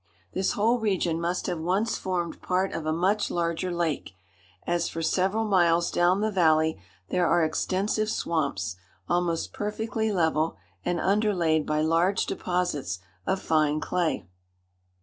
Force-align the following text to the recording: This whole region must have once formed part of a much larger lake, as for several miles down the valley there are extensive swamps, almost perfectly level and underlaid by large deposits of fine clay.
This 0.33 0.53
whole 0.53 0.79
region 0.79 1.21
must 1.21 1.45
have 1.45 1.59
once 1.59 1.95
formed 1.95 2.41
part 2.41 2.73
of 2.73 2.87
a 2.87 2.91
much 2.91 3.29
larger 3.29 3.71
lake, 3.71 4.15
as 4.65 4.89
for 4.89 5.03
several 5.03 5.45
miles 5.45 5.91
down 5.91 6.21
the 6.21 6.31
valley 6.31 6.81
there 7.09 7.27
are 7.27 7.43
extensive 7.43 8.09
swamps, 8.09 8.77
almost 9.07 9.53
perfectly 9.53 10.11
level 10.11 10.57
and 10.83 10.99
underlaid 10.99 11.67
by 11.67 11.81
large 11.81 12.25
deposits 12.25 12.97
of 13.27 13.39
fine 13.43 13.79
clay. 13.79 14.25